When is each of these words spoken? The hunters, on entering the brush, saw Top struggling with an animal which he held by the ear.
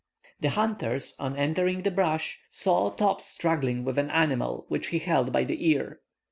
The 0.39 0.49
hunters, 0.49 1.13
on 1.19 1.37
entering 1.37 1.83
the 1.83 1.91
brush, 1.91 2.39
saw 2.49 2.89
Top 2.89 3.21
struggling 3.21 3.83
with 3.85 3.99
an 3.99 4.09
animal 4.09 4.65
which 4.67 4.87
he 4.87 4.97
held 4.97 5.31
by 5.31 5.43
the 5.43 5.69
ear. 5.69 5.99